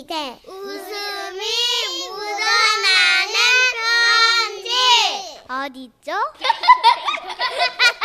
시대 0.00 0.40
웃음이 0.46 1.40
묻어나는 2.08 3.34
편지 4.56 4.70
어디죠? 5.46 6.12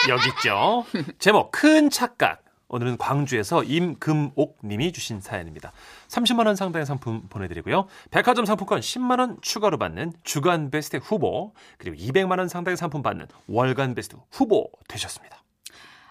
여기 0.10 0.28
있죠. 0.30 0.86
제목 1.20 1.52
큰 1.52 1.90
착각. 1.90 2.44
오늘은 2.68 2.98
광주에서 2.98 3.64
임금옥 3.64 4.58
님이 4.66 4.92
주신 4.92 5.22
사연입니다. 5.22 5.72
30만 6.10 6.48
원 6.48 6.58
상당의 6.58 6.86
상품 6.86 7.30
보내드리고요. 7.30 7.88
백화점 8.12 8.44
상품권 8.44 8.82
10만 8.82 9.20
원 9.20 9.38
추가로 9.42 9.78
받는 9.78 10.12
주간 10.26 10.72
베스트 10.72 10.98
후보 10.98 11.54
그리고 11.78 11.96
200만 11.96 12.40
원 12.40 12.50
상당의 12.50 12.76
상품 12.76 13.04
받는 13.04 13.28
월간 13.48 13.96
베스트 13.96 14.18
후보 14.32 14.70
되셨습니다. 14.90 15.45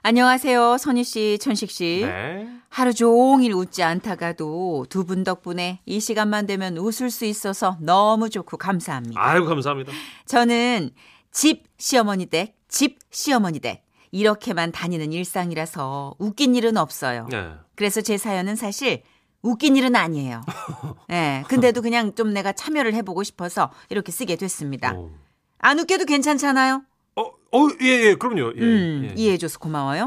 안녕하세요. 0.08 0.76
선희 0.76 1.02
씨, 1.02 1.38
천식 1.40 1.70
씨. 1.70 2.02
네. 2.04 2.46
하루 2.68 2.92
종일 2.92 3.54
웃지 3.54 3.82
않다가도 3.82 4.84
두 4.90 5.04
분 5.06 5.24
덕분에 5.24 5.80
이 5.86 5.98
시간만 5.98 6.44
되면 6.44 6.76
웃을 6.76 7.10
수 7.10 7.24
있어서 7.24 7.78
너무 7.80 8.28
좋고 8.28 8.58
감사합니다. 8.58 9.18
아이고 9.18 9.46
감사합니다. 9.46 9.92
저는 10.26 10.90
집 11.30 11.64
시어머니 11.78 12.26
댁, 12.26 12.54
집 12.68 12.98
시어머니 13.10 13.60
댁. 13.60 13.82
이렇게만 14.12 14.72
다니는 14.72 15.10
일상이라서 15.14 16.16
웃긴 16.18 16.54
일은 16.54 16.76
없어요. 16.76 17.26
네. 17.30 17.52
그래서 17.74 18.02
제 18.02 18.18
사연은 18.18 18.56
사실 18.56 19.02
웃긴 19.40 19.74
일은 19.74 19.96
아니에요. 19.96 20.42
예. 21.08 21.14
네, 21.14 21.44
근데도 21.48 21.80
그냥 21.80 22.14
좀 22.14 22.34
내가 22.34 22.52
참여를 22.52 22.92
해보고 22.92 23.22
싶어서 23.22 23.70
이렇게 23.88 24.12
쓰게 24.12 24.36
됐습니다. 24.36 24.92
오. 24.92 25.12
안 25.60 25.78
웃겨도 25.78 26.04
괜찮잖아요? 26.04 26.82
어, 27.54 27.66
어, 27.66 27.68
예, 27.82 27.86
예, 28.08 28.14
그럼요. 28.16 28.52
예, 28.56 28.60
음, 28.60 29.08
예. 29.10 29.14
이해해줘서 29.14 29.58
고마워요. 29.60 30.06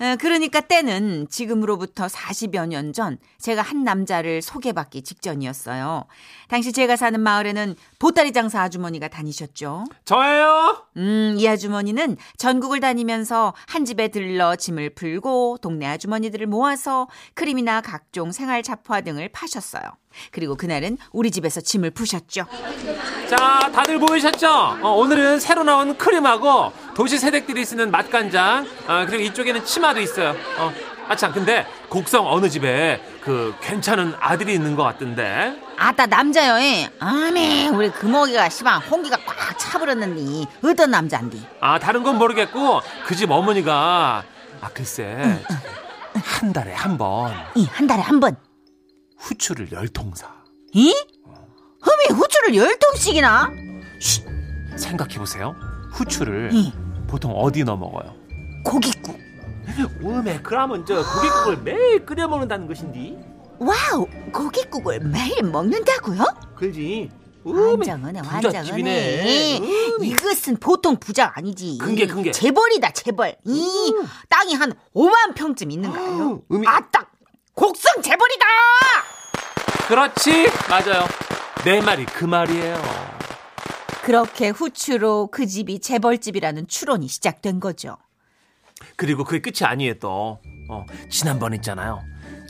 에, 0.00 0.16
그러니까 0.16 0.60
때는 0.60 1.26
지금으로부터 1.30 2.06
40여 2.06 2.66
년 2.68 2.92
전 2.92 3.18
제가 3.40 3.62
한 3.62 3.82
남자를 3.84 4.42
소개받기 4.42 5.02
직전이었어요. 5.02 6.04
당시 6.48 6.72
제가 6.72 6.96
사는 6.96 7.18
마을에는 7.20 7.74
보따리 7.98 8.32
장사 8.32 8.62
아주머니가 8.62 9.08
다니셨죠. 9.08 9.84
저예요. 10.04 10.86
음, 10.98 11.34
이 11.38 11.48
아주머니는 11.48 12.16
전국을 12.36 12.80
다니면서 12.80 13.54
한 13.66 13.84
집에 13.84 14.08
들러 14.08 14.54
짐을 14.56 14.90
풀고 14.94 15.58
동네 15.62 15.86
아주머니들을 15.86 16.46
모아서 16.46 17.08
크림이나 17.34 17.80
각종 17.80 18.32
생활 18.32 18.62
잡화 18.62 19.00
등을 19.00 19.28
파셨어요. 19.30 19.82
그리고 20.30 20.54
그날은 20.54 20.96
우리 21.12 21.30
집에서 21.30 21.60
짐을 21.60 21.90
푸셨죠. 21.90 22.46
자, 23.28 23.70
다들 23.72 23.98
보이셨죠? 23.98 24.48
어, 24.82 24.92
오늘은 24.96 25.40
새로 25.40 25.62
나온 25.62 25.98
크림하고 25.98 26.72
도시 26.96 27.18
세댁들이 27.18 27.62
쓰는 27.66 27.90
맛간장, 27.90 28.66
아, 28.86 29.04
그리고 29.04 29.22
이쪽에는 29.24 29.66
치마도 29.66 30.00
있어요. 30.00 30.30
어, 30.58 30.72
아참, 31.08 31.30
근데 31.30 31.66
곡성 31.90 32.26
어느 32.26 32.48
집에 32.48 33.02
그 33.20 33.54
괜찮은 33.60 34.14
아들이 34.18 34.54
있는 34.54 34.74
것 34.76 34.82
같던데. 34.82 35.60
아따 35.76 36.06
남자요. 36.06 36.58
예. 36.58 36.90
아메 36.98 37.68
우리 37.68 37.90
금옥이가 37.90 38.48
시방 38.48 38.80
홍기가 38.80 39.18
꽉 39.26 39.58
차버렸는데 39.58 40.46
어떤 40.64 40.90
남자인디? 40.90 41.46
아, 41.60 41.78
다른 41.78 42.02
건 42.02 42.16
모르겠고 42.16 42.80
그 43.04 43.14
집 43.14 43.30
어머니가 43.30 44.24
아, 44.62 44.68
글쎄 44.72 45.44
한 46.14 46.52
달에 46.54 46.72
한 46.72 46.96
번 46.96 47.30
이한 47.54 47.86
달에 47.86 48.00
한 48.00 48.20
번. 48.20 48.36
후추를 49.18 49.70
열 49.72 49.86
통 49.90 50.14
사. 50.14 50.28
이? 50.72 50.94
흠이 51.82 52.18
후추를 52.18 52.56
열 52.56 52.74
통씩이나? 52.78 53.50
쉿, 54.00 54.78
생각해 54.78 55.18
보세요. 55.18 55.54
후추를 55.92 56.50
이 56.54 56.72
보통 57.06 57.32
어디 57.32 57.64
넣어 57.64 57.76
먹어요? 57.76 58.14
고깃국. 58.64 59.18
오메, 60.02 60.40
그러면 60.42 60.84
저 60.86 60.96
고깃국을 60.96 61.58
매일 61.62 62.04
끓여 62.06 62.26
먹는다는 62.28 62.66
것인디? 62.66 63.16
와우 63.58 64.06
고깃국을 64.32 65.00
매일 65.00 65.42
먹는다고요? 65.42 66.24
그지? 66.56 67.10
환장하네 67.44 68.20
환장하네. 68.26 69.60
이것은 70.02 70.56
보통 70.56 70.96
부자 70.96 71.32
아니지. 71.34 71.78
근게, 71.80 72.06
근게. 72.06 72.32
재벌이다 72.32 72.90
재벌. 72.90 73.36
이 73.44 73.94
땅이 74.28 74.54
한 74.54 74.72
5만 74.94 75.34
평쯤 75.36 75.70
있는가요? 75.70 76.04
아우, 76.04 76.42
음이- 76.50 76.66
아딱 76.66 77.12
곡성 77.54 78.02
재벌이다. 78.02 78.44
그렇지, 79.88 80.48
맞아요. 80.68 81.04
내 81.64 81.80
말이 81.80 82.04
그 82.06 82.24
말이에요. 82.24 83.15
그렇게 84.06 84.50
후추로 84.50 85.30
그 85.32 85.48
집이 85.48 85.80
재벌집이라는 85.80 86.68
추론이 86.68 87.08
시작된 87.08 87.58
거죠. 87.58 87.96
그리고 88.94 89.24
그게 89.24 89.40
끝이 89.40 89.66
아니에요 89.68 89.94
또. 89.98 90.38
어, 90.70 90.86
지난번 91.10 91.54
있잖아요. 91.54 92.00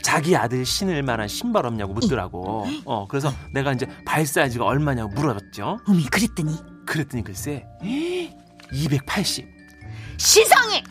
자기 0.03 0.35
아들 0.35 0.63
신을 0.67 1.01
만한 1.01 1.27
신발 1.27 1.65
없냐고 1.65 1.93
묻더라고. 1.93 2.67
어, 2.85 3.07
그래서 3.07 3.33
내가 3.53 3.73
이제 3.73 3.87
발 4.05 4.27
사이즈가 4.27 4.65
얼마냐고 4.65 5.09
물어봤죠. 5.15 5.79
어미 5.87 6.05
그랬더니 6.05 6.55
그랬더니 6.85 7.23
글쎄 7.23 7.65
280. 8.71 9.47
시상해. 10.19 10.83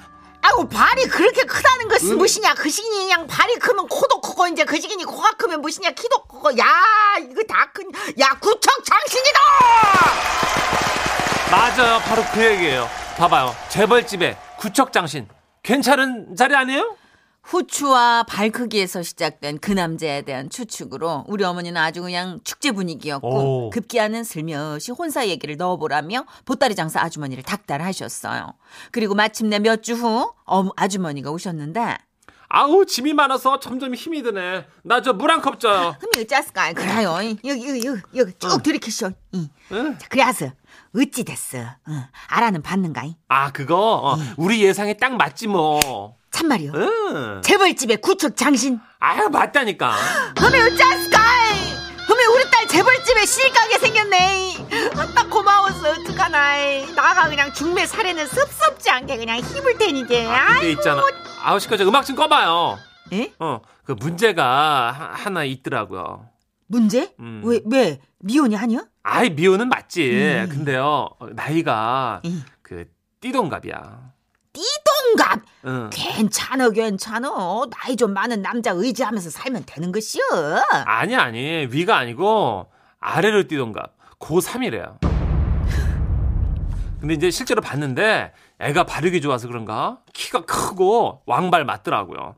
아이고 0.42 0.68
발이 0.68 1.04
그렇게 1.06 1.42
크다는 1.42 1.88
것은 1.88 2.16
무엇이냐 2.16 2.54
그 2.54 2.68
시기니 2.70 2.96
그냥 3.06 3.26
발이 3.26 3.56
크면 3.56 3.88
코도 3.88 4.20
크고 4.20 4.46
이제 4.48 4.64
그 4.64 4.80
시기니 4.80 5.04
코가 5.04 5.32
크면 5.32 5.60
무엇이냐 5.60 5.90
키도 5.90 6.22
크고 6.24 6.56
야 6.58 6.64
이거 7.20 7.42
다 7.48 7.70
큰 7.74 7.90
야 8.20 8.30
구척 8.38 8.84
장신이다 8.84 9.40
맞아요. 11.50 11.98
바로 12.00 12.22
그 12.32 12.44
얘기예요. 12.44 12.88
봐봐요. 13.16 13.54
재벌집에 13.68 14.36
구척장신. 14.58 15.28
괜찮은 15.62 16.36
자리 16.36 16.54
아니에요? 16.54 16.96
후추와 17.42 18.24
발 18.24 18.50
크기에서 18.50 19.04
시작된 19.04 19.58
그 19.60 19.70
남자에 19.70 20.22
대한 20.22 20.50
추측으로 20.50 21.24
우리 21.28 21.44
어머니는 21.44 21.80
아주 21.80 22.02
그냥 22.02 22.40
축제 22.42 22.72
분위기였고 22.72 23.66
오. 23.66 23.70
급기야는 23.70 24.24
슬며시 24.24 24.90
혼사 24.90 25.28
얘기를 25.28 25.56
넣어보라며 25.56 26.24
보따리 26.44 26.74
장사 26.74 27.00
아주머니를 27.02 27.44
닥달하셨어요. 27.44 28.52
그리고 28.90 29.14
마침내 29.14 29.60
몇 29.60 29.82
주 29.82 29.94
후 29.94 30.32
아주머니가 30.76 31.30
오셨는데 31.30 31.96
아우 32.48 32.84
짐이 32.86 33.12
많아서 33.12 33.58
점점 33.60 33.94
힘이 33.94 34.22
드네. 34.22 34.66
나 34.82 35.00
저 35.00 35.12
물 35.12 35.30
한 35.30 35.40
컵 35.40 35.60
줘요. 35.60 35.96
흠이 36.00 36.24
어쩌스까 36.24 36.72
그래요 36.72 37.18
여기 37.44 37.58
여기 37.68 37.86
여기, 38.16 38.32
쭉 38.38 38.60
들이키쇼 38.62 39.10
이. 39.32 39.48
응? 39.72 39.98
자, 39.98 40.06
그래서 40.08 40.50
어찌 40.96 41.24
됐어 41.24 41.58
응. 41.88 42.04
알아는 42.28 42.62
받는가 42.62 43.02
이? 43.04 43.16
아 43.28 43.50
그거 43.52 43.76
어, 44.04 44.16
우리 44.36 44.62
예상에 44.62 44.94
딱 44.94 45.14
맞지 45.16 45.46
뭐. 45.48 46.16
참말이요 46.30 46.72
응. 46.74 47.42
재벌집의 47.42 47.98
구척 48.02 48.36
장신 48.36 48.78
아유 48.98 49.28
맞다니까. 49.28 49.90
흠이 50.38 50.60
어쩌스까 50.60 51.18
흠이 52.06 52.24
우리 52.34 52.50
딸 52.50 52.66
재벌집에 52.68 53.24
실가게 53.26 53.78
생겼네 53.78 54.56
아따 54.96 55.28
고마워서 55.28 55.90
어떡하나 55.92 56.56
나가 56.94 57.28
그냥 57.28 57.52
중매 57.52 57.86
사례는 57.86 58.26
섭섭지 58.26 58.90
않게 58.90 59.16
그냥 59.16 59.38
힘을 59.38 59.78
테니게 59.78 60.26
아, 60.26 60.54
근데 60.54 60.72
있잖아. 60.72 61.02
아우 61.42 61.58
시끄러 61.60 61.78
저 61.78 61.84
음악 61.86 62.04
좀 62.04 62.16
꺼봐요. 62.16 62.78
에? 63.12 63.32
어, 63.38 63.60
그 63.84 63.92
문제가 63.92 64.90
하- 64.92 65.12
하나 65.14 65.44
있더라고요. 65.44 66.28
문제? 66.66 67.14
음. 67.20 67.42
왜, 67.44 67.60
왜? 67.70 68.00
미혼이 68.18 68.56
아니야? 68.56 68.84
아이 69.02 69.30
미호는 69.30 69.68
맞지. 69.68 70.10
음. 70.10 70.48
근데요 70.50 71.08
어, 71.18 71.26
나이가 71.32 72.20
음. 72.24 72.44
그 72.62 72.86
띠동갑이야. 73.20 74.12
띠동갑! 74.52 75.42
응. 75.66 75.90
괜찮어, 75.92 76.70
괜찮어. 76.70 77.66
나이 77.70 77.94
좀 77.96 78.12
많은 78.14 78.40
남자 78.42 78.70
의지하면서 78.72 79.30
살면 79.30 79.64
되는 79.66 79.92
것이여. 79.92 80.22
아니 80.86 81.14
아니 81.14 81.66
위가 81.70 81.96
아니고 81.98 82.70
아래로 82.98 83.46
띠동갑. 83.48 83.94
고3이래요. 84.18 84.98
근데 87.00 87.14
이제 87.14 87.30
실제로 87.30 87.60
봤는데 87.60 88.32
애가 88.58 88.84
발육이 88.84 89.20
좋아서 89.20 89.46
그런가 89.46 90.00
키가 90.14 90.46
크고 90.46 91.22
왕발 91.26 91.64
맞더라고요. 91.66 92.34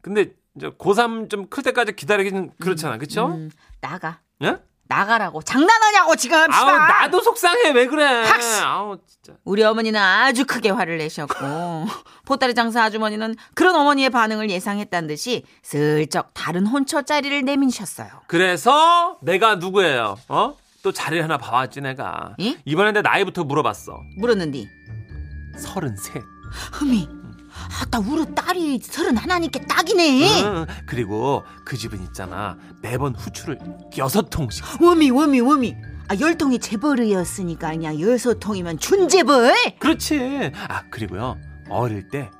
근데 0.00 0.32
이제 0.56 0.68
고3 0.70 1.30
좀 1.30 1.46
클 1.48 1.62
때까지 1.62 1.94
기다리기는 1.94 2.52
그렇잖아, 2.60 2.98
그쵸? 2.98 3.26
음, 3.26 3.50
나가. 3.80 4.20
예? 4.42 4.58
나가라고. 4.88 5.40
장난하냐고, 5.42 6.16
지금. 6.16 6.52
아우. 6.52 6.66
나도 6.76 7.20
속상해 7.20 7.70
왜 7.70 7.86
그래? 7.86 8.04
확시. 8.24 8.60
아우 8.60 8.98
진짜. 9.06 9.38
우리 9.44 9.62
어머니는 9.62 10.00
아주 10.00 10.44
크게 10.44 10.70
화를 10.70 10.98
내셨고, 10.98 11.34
보따리 12.26 12.54
장사 12.56 12.82
아주머니는 12.82 13.36
그런 13.54 13.76
어머니의 13.76 14.10
반응을 14.10 14.50
예상했다는 14.50 15.06
듯이 15.06 15.44
슬쩍 15.62 16.34
다른 16.34 16.66
혼처 16.66 17.02
자리를 17.02 17.42
내미셨어요. 17.44 18.08
그래서 18.26 19.18
내가 19.22 19.54
누구예요? 19.56 20.16
어? 20.28 20.56
또 20.82 20.90
자리 20.90 21.20
하나 21.20 21.38
봐왔지 21.38 21.82
내가. 21.82 22.34
예? 22.40 22.56
이번엔 22.64 22.94
내 22.94 23.02
나이부터 23.02 23.44
물어봤어. 23.44 23.96
물었는디. 24.18 24.68
서른셋. 25.58 26.22
흠이. 26.72 27.08
아따, 27.90 27.98
우리 27.98 28.24
딸이 28.34 28.80
서른 28.82 29.16
하나니까 29.16 29.60
딱이네. 29.66 30.42
응. 30.44 30.66
그리고 30.86 31.42
그 31.64 31.76
집은 31.76 32.02
있잖아 32.04 32.56
매번 32.82 33.14
후추를 33.14 33.58
여섯 33.98 34.30
통씩. 34.30 34.64
워미, 34.80 35.10
워미, 35.10 35.40
워미. 35.40 35.74
아, 36.08 36.14
열 36.20 36.36
통이 36.38 36.58
재벌이었으니까 36.60 37.70
그냥 37.70 38.00
여섯 38.00 38.38
통이면 38.38 38.78
준재벌. 38.78 39.54
그렇지. 39.80 40.52
아 40.68 40.82
그리고요 40.90 41.36
어릴 41.68 42.08
때 42.08 42.30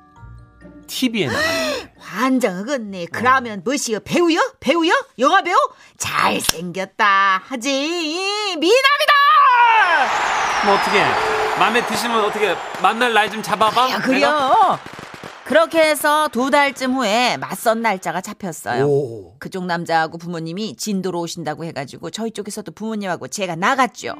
TV에 0.87 1.27
나가. 1.27 1.39
환장하겠네. 1.99 3.05
그러면 3.11 3.61
뭐시여? 3.63 3.99
배우요? 3.99 4.39
배우요? 4.59 4.91
영화 5.19 5.41
배우? 5.41 5.55
잘 5.97 6.39
생겼다 6.41 7.41
하지. 7.45 7.69
미남이다! 8.59 9.13
뭐 10.65 10.75
어떻게 10.75 11.03
마음에 11.59 11.85
드시면 11.85 12.25
어떻게 12.25 12.55
만날 12.81 13.13
날 13.13 13.29
좀 13.29 13.41
잡아봐. 13.41 13.89
야? 13.89 13.99
그래요. 13.99 14.79
그렇게 15.51 15.81
해서 15.81 16.29
두 16.29 16.49
달쯤 16.49 16.93
후에 16.93 17.35
맞선 17.35 17.81
날짜가 17.81 18.21
잡혔어요. 18.21 18.85
오. 18.85 19.35
그쪽 19.37 19.65
남자하고 19.65 20.17
부모님이 20.17 20.77
진도로 20.77 21.19
오신다고 21.19 21.65
해가지고 21.65 22.09
저희 22.09 22.31
쪽에서도 22.31 22.71
부모님하고 22.71 23.27
제가 23.27 23.57
나갔죠. 23.57 24.15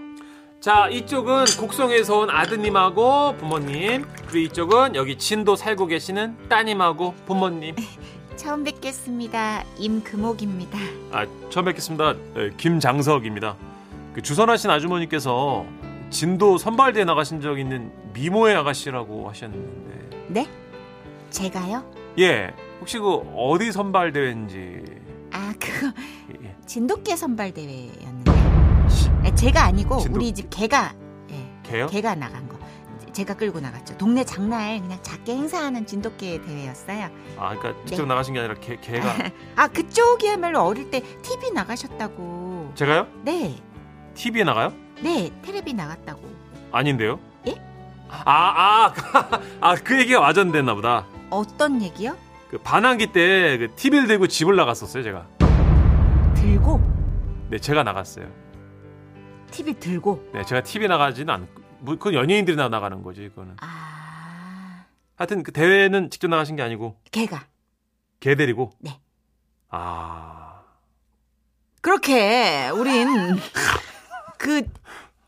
자 0.59 0.89
이쪽은 0.89 1.45
곡성에서 1.57 2.17
온 2.17 2.29
아드님하고 2.29 3.37
부모님 3.37 4.05
그리고 4.27 4.39
이쪽은 4.39 4.95
여기 4.95 5.17
진도 5.17 5.55
살고 5.55 5.85
계시는 5.87 6.49
따님하고 6.49 7.15
부모님. 7.25 7.77
처음 8.35 8.65
뵙겠습니다. 8.65 9.63
임금옥입니다. 9.77 10.77
아 11.13 11.25
처음 11.49 11.63
뵙겠습니다. 11.63 12.13
네, 12.33 12.49
김장석입니다. 12.57 13.55
그 14.13 14.21
주선하신 14.21 14.69
아주머니께서 14.69 15.65
진도 16.09 16.57
선발대에 16.57 17.05
나가신 17.05 17.39
적 17.39 17.57
있는 17.57 17.89
미모의 18.11 18.53
아가씨라고 18.57 19.29
하셨는데 19.29 20.09
네? 20.27 20.60
제가요? 21.31 21.83
예 22.19 22.53
혹시 22.79 22.99
그 22.99 23.15
어디 23.35 23.71
선발 23.71 24.11
대회인지 24.11 24.83
아, 25.33 25.53
그거 25.59 25.91
예. 26.43 26.55
진돗개 26.65 27.15
선발 27.15 27.53
대회였는데. 27.53 28.31
제가 29.35 29.63
아니고 29.63 29.97
진돗- 29.99 30.15
우리 30.15 30.33
집 30.33 30.49
개가 30.49 30.93
예, 31.31 31.49
개요? 31.63 31.87
개가 31.87 32.15
나간 32.15 32.47
거. 32.49 32.59
제가 33.13 33.33
끌고 33.35 33.59
나갔죠. 33.59 33.97
동네 33.97 34.23
장날 34.23 34.79
그냥 34.81 34.97
작게 35.01 35.33
행사하는 35.35 35.85
진돗개 35.85 36.41
대회였어요. 36.41 37.09
아 37.37 37.55
그러니까 37.57 37.73
직접 37.85 38.03
네. 38.03 38.07
나가신 38.09 38.33
게 38.33 38.39
아니라 38.41 38.55
개, 38.55 38.75
개가 38.77 39.15
아 39.55 39.67
그쪽이야말로 39.67 40.61
어릴 40.61 40.89
때 40.91 41.01
TV 41.21 41.51
나가셨다고. 41.51 42.71
제가요? 42.75 43.07
네, 43.23 43.55
TV에 44.15 44.43
나가요? 44.43 44.73
네 45.01 45.31
텔레비 45.43 45.73
나갔다고. 45.73 46.21
아닌데요? 46.73 47.19
예? 47.47 47.55
아 48.09 48.23
아 48.25 48.85
아그 48.85 49.37
아, 49.61 49.75
그 49.75 49.97
얘기가 49.99 50.19
와전됐나 50.19 50.73
보다. 50.75 51.05
어떤 51.31 51.81
얘기요? 51.81 52.15
그 52.49 52.57
반항기 52.59 53.07
때그 53.07 53.73
TV를 53.75 54.07
들고 54.07 54.27
집을 54.27 54.55
나갔었어요 54.55 55.01
제가. 55.01 55.27
들고 56.35 56.79
네 57.49 57.57
제가 57.57 57.83
나갔어요. 57.83 58.29
TV 59.49 59.73
들고. 59.75 60.29
네 60.33 60.43
제가 60.43 60.61
TV 60.61 60.87
나가지는 60.87 61.33
않고 61.33 61.61
뭐, 61.79 61.95
그건 61.95 62.13
연예인들이 62.13 62.55
나 62.57 62.69
나가는 62.69 63.01
거지 63.01 63.29
그거는. 63.29 63.55
아 63.61 64.85
하여튼 65.15 65.43
그 65.43 65.51
대회는 65.51 66.09
직접 66.09 66.27
나가신 66.27 66.57
게 66.57 66.61
아니고 66.61 66.97
개가 67.11 67.47
개 68.19 68.35
데리고. 68.35 68.71
네. 68.79 68.99
아 69.69 70.61
그렇게 71.81 72.69
우린 72.69 73.07
그 74.37 74.63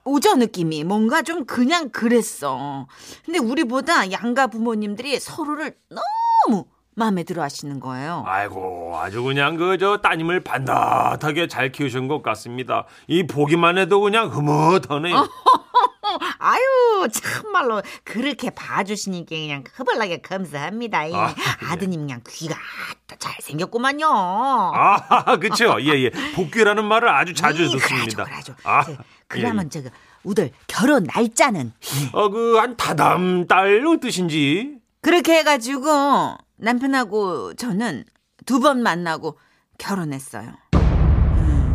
오저 0.06 0.36
느낌이 0.36 0.84
뭔가 0.84 1.22
좀 1.22 1.46
그냥 1.46 1.90
그랬어. 1.90 2.88
근데 3.26 3.40
우리보다 3.40 4.12
양가 4.12 4.48
부모님들이 4.48 5.20
서로를 5.20 5.76
너무 5.90 6.66
마음에 6.96 7.24
들어 7.24 7.42
하시는 7.42 7.80
거예요. 7.80 8.24
아이고 8.28 8.98
아주 8.98 9.24
그냥 9.24 9.56
그 9.58 9.78
저 9.80 9.98
따님을 9.98 10.44
반듯하게 10.44 11.48
잘 11.48 11.72
키우신 11.72 12.08
것 12.08 12.22
같습니다. 12.22 12.86
이 13.08 13.26
보기만 13.26 13.78
해도 13.78 14.00
그냥 14.02 14.28
흐뭇하네. 14.28 15.14
어? 15.14 15.28
아유, 16.40 17.08
참말로 17.12 17.82
그렇게 18.04 18.50
봐주시니까 18.50 19.30
그냥 19.36 19.64
허벌나게 19.78 20.22
감사합니다. 20.22 21.00
아, 21.00 21.08
예. 21.08 21.66
아드님 21.68 22.02
그냥 22.02 22.22
귀가 22.30 22.56
아따 22.56 23.16
잘생겼구만요. 23.18 24.06
아, 24.08 25.38
그쵸. 25.40 25.78
예, 25.82 25.90
예. 26.04 26.10
복귀라는 26.36 26.86
말을 26.86 27.10
아주 27.10 27.34
자주 27.34 27.64
이, 27.64 27.70
듣습니다. 27.70 28.24
그래죠, 28.26 28.54
그래죠. 28.54 28.56
아, 28.64 28.84
저, 28.84 28.98
그러면 29.28 29.70
저거 29.70 29.90
우들 30.24 30.52
결혼 30.68 31.04
날짜는 31.04 31.74
어, 32.14 32.30
그, 32.30 32.58
한 32.58 32.78
다다음 32.78 33.48
달로 33.48 34.00
뜻인지. 34.00 34.78
그렇게 35.02 35.40
해가지고 35.40 36.38
남편하고 36.58 37.56
저는 37.56 38.06
두 38.46 38.60
번 38.60 38.82
만나고 38.84 39.38
결혼했어요. 39.78 40.54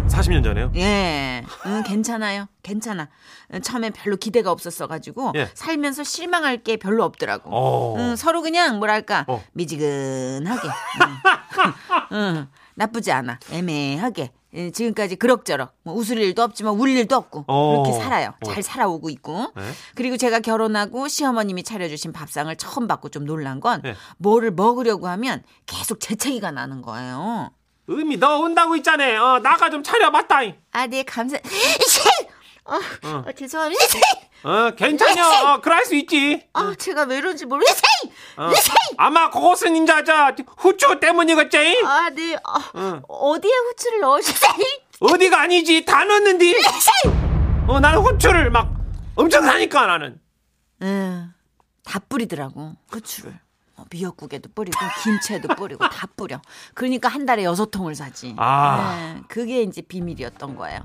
40년 0.08 0.42
전에요? 0.44 0.72
예, 0.76 1.44
응, 1.66 1.82
괜찮아요. 1.84 2.46
괜찮아. 2.62 3.08
응, 3.54 3.60
처음에 3.60 3.90
별로 3.90 4.16
기대가 4.16 4.50
없었어가지고 4.50 5.32
예. 5.36 5.48
살면서 5.54 6.04
실망할 6.04 6.58
게 6.62 6.76
별로 6.76 7.04
없더라고. 7.04 7.50
어. 7.52 7.94
응, 7.98 8.16
서로 8.16 8.42
그냥 8.42 8.78
뭐랄까 8.78 9.24
어. 9.28 9.42
미지근하게. 9.52 10.68
응. 12.12 12.16
응, 12.36 12.48
나쁘지 12.74 13.12
않아. 13.12 13.38
애매하게. 13.50 14.32
예, 14.54 14.70
지금까지 14.70 15.16
그럭저럭 15.16 15.74
뭐 15.82 15.94
웃을 15.94 16.16
일도 16.18 16.42
없지만 16.42 16.74
울 16.74 16.88
일도 16.88 17.14
없고 17.14 17.44
어. 17.46 17.82
그렇게 17.82 17.92
살아요. 17.92 18.32
어. 18.40 18.50
잘 18.50 18.62
살아오고 18.62 19.10
있고. 19.10 19.52
네. 19.54 19.62
그리고 19.94 20.16
제가 20.16 20.40
결혼하고 20.40 21.06
시어머님이 21.06 21.64
차려주신 21.64 22.12
밥상을 22.12 22.54
처음 22.56 22.86
받고 22.86 23.10
좀 23.10 23.26
놀란 23.26 23.60
건 23.60 23.82
네. 23.82 23.94
뭐를 24.16 24.50
먹으려고 24.50 25.06
하면 25.08 25.42
계속 25.66 26.00
재채기가 26.00 26.50
나는 26.50 26.80
거예요. 26.80 27.50
의미, 27.88 28.18
너 28.18 28.38
온다고 28.38 28.76
있잖아. 28.76 29.04
어, 29.34 29.38
나가 29.40 29.70
좀 29.70 29.82
차려봤다. 29.82 30.40
아, 30.72 30.86
네, 30.86 31.02
감사. 31.02 31.36
어, 32.64 32.74
어. 32.74 33.24
어, 33.26 33.32
죄송합니다. 33.32 33.82
어, 34.44 34.70
괜찮냐. 34.76 35.52
어, 35.54 35.60
그럴 35.62 35.84
수 35.86 35.94
있지. 35.94 36.46
아, 36.52 36.74
제가 36.78 37.04
왜 37.04 37.16
이런지 37.16 37.46
모르겠어요. 37.46 37.82
어. 38.36 38.50
아마 38.98 39.30
그것은 39.30 39.74
인자 39.74 40.04
저 40.04 40.34
후추 40.58 41.00
때문이겠지? 41.00 41.82
아, 41.84 42.10
네. 42.10 42.34
어, 42.34 42.58
응. 42.76 43.02
어디에 43.08 43.50
후추를 43.50 44.00
넣으셨어요? 44.00 44.52
어디가 45.00 45.40
아니지. 45.40 45.84
다 45.86 46.04
넣었는데. 46.04 46.52
어, 47.68 47.80
나는 47.80 48.00
후추를 48.00 48.50
막 48.50 48.70
엄청 49.16 49.44
사니까 49.46 49.86
나는. 49.86 50.20
응, 50.82 51.32
다 51.84 51.98
뿌리더라고, 52.08 52.74
후추를. 52.90 53.34
어, 53.78 53.84
미역국에도 53.90 54.50
뿌리고, 54.54 54.76
김치에도 55.02 55.48
뿌리고, 55.54 55.88
다 55.88 56.08
뿌려. 56.16 56.40
그러니까 56.74 57.08
한 57.08 57.24
달에 57.24 57.44
여섯 57.44 57.70
통을 57.70 57.94
사지. 57.94 58.34
아. 58.36 59.14
네, 59.14 59.22
그게 59.28 59.62
이제 59.62 59.80
비밀이었던 59.82 60.56
거예요. 60.56 60.80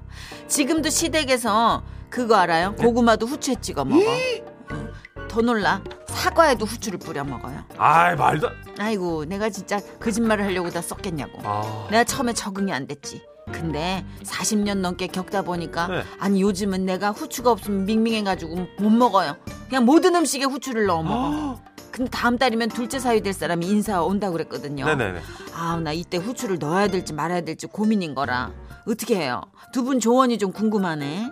지금도 0.47 0.89
시댁에서 0.89 1.83
그거 2.09 2.35
알아요? 2.35 2.75
고구마도 2.75 3.25
후추에 3.25 3.55
찍어 3.59 3.83
먹어. 3.83 4.05
어, 4.11 5.27
더 5.27 5.41
놀라. 5.41 5.81
사과에도 6.07 6.65
후추를 6.65 6.99
뿌려 6.99 7.23
먹어요. 7.23 7.63
아이, 7.79 8.15
말도. 8.15 8.47
아이고, 8.77 9.25
내가 9.25 9.49
진짜 9.49 9.79
거짓말을 9.99 10.45
하려고 10.45 10.69
다 10.69 10.81
썼겠냐고. 10.81 11.41
아. 11.43 11.87
내가 11.89 12.03
처음에 12.03 12.33
적응이 12.33 12.71
안 12.71 12.85
됐지. 12.85 13.23
근데 13.51 14.05
40년 14.23 14.77
넘게 14.77 15.07
겪다 15.07 15.41
보니까 15.41 15.87
네. 15.87 16.03
아니 16.17 16.41
요즘은 16.41 16.85
내가 16.85 17.11
후추가 17.11 17.51
없으면 17.51 17.85
밍밍해가지고 17.85 18.55
못 18.79 18.89
먹어요. 18.89 19.35
그냥 19.67 19.83
모든 19.83 20.15
음식에 20.15 20.45
후추를 20.45 20.85
넣어 20.85 21.03
먹어. 21.03 21.61
근데 21.93 22.09
다음 22.09 22.37
달이면 22.39 22.69
둘째 22.69 22.97
사위 22.99 23.21
될 23.21 23.33
사람이 23.33 23.67
인사 23.67 24.01
온다 24.01 24.27
고 24.27 24.33
그랬거든요. 24.33 24.85
네네네. 24.85 25.21
아, 25.53 25.79
나 25.79 25.91
이때 25.91 26.17
후추를 26.17 26.57
넣어야 26.59 26.87
될지 26.87 27.13
말아야 27.13 27.41
될지 27.41 27.67
고민인 27.67 28.15
거라. 28.15 28.51
어떻게 28.87 29.15
해요? 29.17 29.41
두 29.71 29.83
분 29.83 29.99
조언이 29.99 30.37
좀 30.39 30.51
궁금하네. 30.51 31.29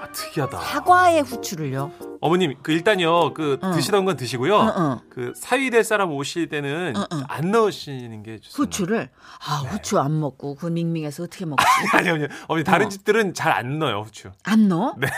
아, 0.00 0.06
특이하다. 0.12 0.58
사과에 0.60 1.20
후추를요? 1.20 1.90
어머님, 2.20 2.54
그 2.62 2.70
일단요, 2.72 3.32
그 3.34 3.58
응. 3.64 3.72
드시던 3.72 4.04
건 4.04 4.16
드시고요. 4.16 4.60
응, 4.60 4.72
응. 4.76 4.98
그 5.10 5.32
사위 5.36 5.70
될 5.70 5.82
사람 5.84 6.12
오실 6.12 6.48
때는. 6.48 6.94
안 7.28 7.50
넣으시는 7.50 8.22
게 8.22 8.38
좋습니다. 8.38 8.56
후추를? 8.56 9.10
아, 9.48 9.54
후추 9.68 9.98
안 9.98 10.20
먹고 10.20 10.54
그 10.54 10.66
밍밍해서 10.66 11.24
어떻게 11.24 11.44
먹지? 11.46 11.64
아니요, 11.94 12.14
아니요. 12.14 12.28
어머니 12.46 12.62
다른 12.64 12.86
어. 12.86 12.88
집들은 12.88 13.34
잘 13.34 13.50
안 13.52 13.78
넣어요 13.78 14.02
후추. 14.02 14.30
안 14.44 14.68
넣어? 14.68 14.94
네. 14.98 15.08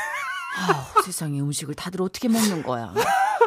아우, 0.56 1.02
세상에 1.02 1.40
음식을 1.40 1.74
다들 1.74 2.02
어떻게 2.02 2.28
먹는 2.28 2.62
거야? 2.62 2.94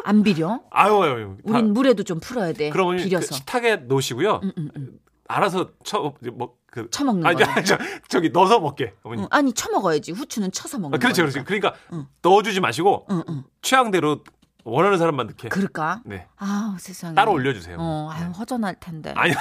안 0.04 0.22
비려? 0.22 0.60
아유, 0.70 1.02
아유. 1.02 1.36
다- 1.46 1.58
우린 1.58 1.72
물에도 1.72 2.02
좀 2.02 2.20
풀어야 2.20 2.52
돼. 2.52 2.70
그럼 2.70 2.88
어머니 2.88 3.02
그 3.02 3.08
비려서. 3.08 3.34
식탁에 3.34 3.76
놓으시고요. 3.76 4.40
응, 4.44 4.52
응, 4.58 4.70
응. 4.76 4.90
알아서 5.28 5.70
쳐뭐그 5.84 6.88
쳐먹는 6.90 7.26
아니, 7.26 7.36
거야. 7.42 7.54
아니, 7.56 7.64
저, 7.64 7.76
저기 8.08 8.30
넣어서 8.30 8.60
먹게 8.60 8.94
어머니. 9.02 9.22
응, 9.22 9.26
아니 9.30 9.52
쳐먹어야지. 9.52 10.12
후추는 10.12 10.52
쳐서 10.52 10.78
먹는 10.78 10.96
아, 10.96 10.98
그렇죠, 11.00 11.22
거니까. 11.22 11.32
그렇죠. 11.42 11.44
그러니까 11.46 11.74
응. 11.92 12.06
넣어주지 12.22 12.60
마시고 12.60 13.06
응, 13.10 13.22
응. 13.28 13.44
취향대로 13.62 14.22
원하는 14.68 14.98
사람만 14.98 15.28
넣게. 15.28 15.48
그럴까? 15.48 16.00
네. 16.04 16.26
아 16.38 16.76
세상에. 16.80 17.14
따로 17.14 17.32
올려주세요. 17.32 17.76
어, 17.78 18.10
아유 18.12 18.30
허전할 18.30 18.74
텐데. 18.80 19.14
아니, 19.16 19.32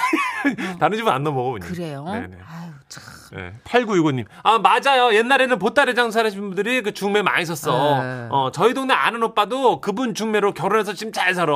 다른 0.79 0.98
집은 0.98 1.12
안 1.12 1.24
먹어, 1.24 1.41
어머니. 1.41 1.65
그래요? 1.65 2.03
네네. 2.05 2.38
아유 2.48 2.72
참. 2.88 3.03
네. 3.34 3.53
8965님. 3.63 4.25
아, 4.44 4.60
맞아요. 4.60 5.13
옛날에는 5.15 5.58
보따리 5.58 5.96
장사하시는 5.96 6.41
분들이 6.50 6.82
그 6.84 6.94
중매 6.94 7.24
많이 7.24 7.44
썼어. 7.44 8.01
네. 8.03 8.27
어, 8.29 8.51
저희 8.53 8.74
동네 8.75 8.94
아는 8.94 9.24
오빠도 9.24 9.82
그분 9.82 10.13
중매로 10.13 10.53
결혼해서 10.53 10.94
지금 10.94 11.12
잘 11.12 11.34
살아. 11.34 11.53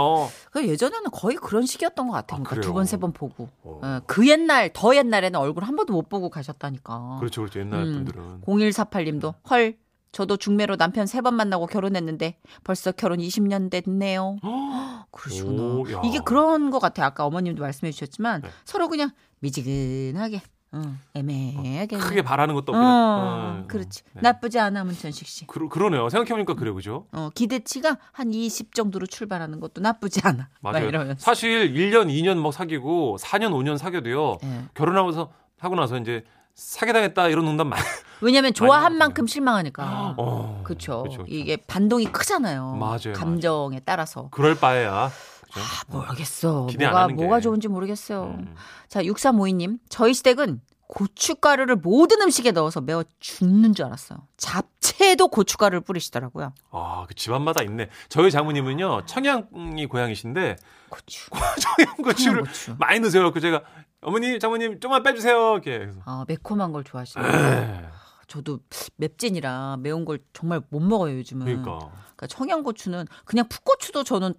그 0.51 0.67
예전에는 0.67 1.11
거의 1.11 1.35
그런 1.37 1.65
식이었던 1.67 2.07
것 2.07 2.13
같아요. 2.13 2.41
아, 2.41 2.43
그러니까? 2.43 2.67
두번 2.67 2.85
세 2.85 2.97
번 2.97 3.13
보고. 3.13 3.49
어. 3.63 3.79
어, 3.83 3.99
그 4.07 4.27
옛날 4.27 4.71
더 4.73 4.95
옛날에는 4.95 5.39
얼굴 5.39 5.63
한 5.63 5.75
번도 5.75 5.93
못 5.93 6.09
보고 6.09 6.29
가셨다니까. 6.31 7.17
그렇죠, 7.19 7.41
그렇죠. 7.41 7.59
옛날 7.59 7.81
음. 7.83 7.93
분들은. 7.93 8.41
0148님도 8.41 9.35
헐 9.49 9.75
저도 10.11 10.37
중매로 10.37 10.75
남편 10.77 11.05
세 11.05 11.21
번 11.21 11.35
만나고 11.35 11.67
결혼했는데 11.67 12.37
벌써 12.63 12.91
결혼 12.91 13.19
20년 13.19 13.69
됐네요. 13.69 14.37
그러시구나. 15.11 15.61
오, 15.63 15.91
야. 15.91 16.01
이게 16.05 16.19
그런 16.23 16.71
것 16.71 16.79
같아요. 16.79 17.05
아까 17.07 17.25
어머님도 17.25 17.61
말씀해 17.61 17.91
주셨지만 17.91 18.41
네. 18.41 18.49
서로 18.65 18.87
그냥 18.87 19.11
미지근하게, 19.39 20.41
어, 20.71 20.81
애매하게. 21.13 21.97
크게 21.97 22.21
바라는 22.21 22.55
것도 22.55 22.71
어, 22.71 22.75
없고. 22.75 22.79
그냥, 22.79 23.63
어, 23.63 23.67
그렇지. 23.67 24.01
네. 24.13 24.21
나쁘지 24.21 24.59
않아, 24.59 24.83
문천식 24.83 25.27
씨. 25.27 25.47
그러, 25.47 25.67
그러네요. 25.69 26.09
생각해보니까 26.09 26.53
그래요, 26.55 26.73
그죠? 26.75 27.07
어, 27.11 27.29
기대치가 27.35 27.97
한 28.11 28.33
20 28.33 28.73
정도로 28.73 29.05
출발하는 29.07 29.59
것도 29.59 29.81
나쁘지 29.81 30.21
않아. 30.23 30.49
막 30.61 30.71
맞아요. 30.73 31.15
사실 31.17 31.73
1년, 31.73 32.07
2년 32.07 32.37
뭐 32.37 32.51
사귀고 32.51 33.17
4년, 33.19 33.51
5년 33.51 33.77
사귀어도요. 33.77 34.37
예. 34.43 34.61
결혼하고서 34.73 35.31
하고 35.59 35.75
나서 35.75 35.97
이제 35.97 36.23
사기당했다 36.59 37.29
이런 37.29 37.45
농담 37.45 37.69
많이. 37.69 37.81
왜냐면 38.21 38.53
좋아한 38.53 38.97
만큼 38.97 39.25
실망하니까. 39.27 40.15
어, 40.17 40.61
그렇죠. 40.65 41.05
이게 41.27 41.55
반동이 41.55 42.05
크잖아요. 42.11 42.75
맞아요, 42.75 43.13
감정에 43.15 43.79
따라서. 43.85 44.27
그럴 44.31 44.55
바에야. 44.55 45.09
그죠? 45.41 45.59
모르겠어. 45.87 46.67
안 46.69 46.75
뭐가. 46.77 47.07
뭐가 47.07 47.39
좋은지 47.39 47.67
모르겠어요. 47.67 48.35
음. 48.37 48.55
자, 48.87 49.01
6352님. 49.01 49.79
저희 49.89 50.13
시댁은 50.13 50.61
고춧가루를 50.87 51.77
모든 51.77 52.21
음식에 52.21 52.51
넣어서 52.51 52.81
매워 52.81 53.03
죽는 53.19 53.73
줄 53.73 53.85
알았어요. 53.85 54.19
잡채에도 54.37 55.27
고춧가루를 55.29 55.81
뿌리시더라고요. 55.81 56.53
아, 56.71 57.05
그 57.07 57.13
집안마다 57.15 57.61
있네. 57.63 57.89
저희 58.09 58.31
장모님은요, 58.31 59.05
청양이 59.05 59.85
고향이신데, 59.87 60.55
고추. 60.89 61.29
청양고추를 61.61 62.15
청양 62.15 62.43
고추. 62.43 62.75
많이 62.79 62.99
넣으세요. 62.99 63.31
그 63.31 63.39
제가, 63.39 63.61
어머니, 64.01 64.39
장모님, 64.39 64.79
좀만 64.79 65.03
빼주세요. 65.03 65.53
이렇게. 65.53 65.89
아, 66.05 66.23
매콤한 66.27 66.71
걸 66.71 66.83
좋아하시네요. 66.83 67.27
에이, 67.27 67.85
저도 68.27 68.59
맵진이라 68.97 69.77
매운 69.81 70.05
걸 70.05 70.19
정말 70.33 70.61
못 70.69 70.79
먹어요, 70.79 71.17
요즘은. 71.17 71.45
그러니까. 71.45 71.79
그러니까 72.15 72.27
청양고추는 72.27 73.07
그냥 73.25 73.47
풋고추도 73.49 74.03
저는 74.03 74.33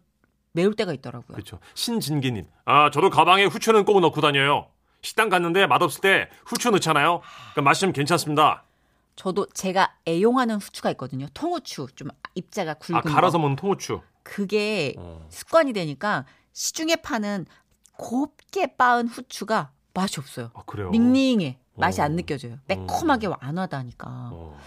매울 0.52 0.74
때가 0.74 0.92
있더라고요. 0.94 1.34
그렇죠. 1.34 1.58
신진기님. 1.74 2.46
아, 2.64 2.90
저도 2.90 3.10
가방에 3.10 3.44
후추는 3.44 3.84
꼭 3.84 4.00
넣고 4.00 4.20
다녀요. 4.20 4.68
식당 5.02 5.28
갔는데 5.28 5.66
맛없을 5.66 6.00
때 6.00 6.28
후추 6.44 6.70
넣잖아요. 6.70 7.20
그럼 7.52 7.64
맛이 7.64 7.80
좀 7.80 7.92
괜찮습니다. 7.92 8.64
저도 9.16 9.46
제가 9.52 9.94
애용하는 10.06 10.56
후추가 10.56 10.90
있거든요. 10.92 11.26
통후추. 11.34 11.88
좀 11.94 12.08
입자가 12.34 12.74
굵은 12.74 12.98
아, 12.98 13.02
갈아서 13.02 13.38
거. 13.38 13.42
먹는 13.42 13.56
통후추. 13.56 14.00
그게 14.22 14.94
어. 14.98 15.26
습관이 15.30 15.72
되니까 15.72 16.24
시중에 16.52 16.96
파는 16.96 17.46
곱게 18.00 18.74
빻은 18.76 19.08
후추가 19.08 19.70
맛이 19.94 20.18
없어요. 20.18 20.50
아, 20.54 20.62
그래요. 20.64 20.90
닝닝해. 20.90 21.58
맛이 21.76 22.00
어. 22.00 22.04
안 22.04 22.16
느껴져요. 22.16 22.56
매콤하게 22.66 23.28
안 23.40 23.56
와다니까. 23.58 24.08
어. 24.32 24.58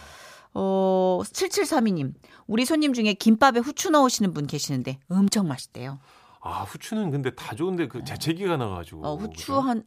어, 0.54 1.20
7732님. 1.24 2.14
우리 2.48 2.66
손님 2.66 2.94
중에 2.94 3.14
김밥에 3.14 3.60
후추 3.60 3.90
넣으시는 3.90 4.34
분 4.34 4.46
계시는데 4.48 5.00
엄청 5.10 5.48
맛있대요. 5.48 6.00
아, 6.42 6.64
후추는 6.64 7.10
근데 7.12 7.32
다 7.32 7.56
좋은데 7.56 7.88
그 7.88 8.04
재채기가 8.04 8.58
나가지고. 8.58 9.06
어, 9.06 9.16
후추 9.16 9.38
그죠? 9.48 9.60
한 9.62 9.84